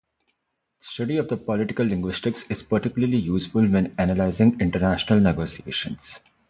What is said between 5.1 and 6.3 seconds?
negotiations.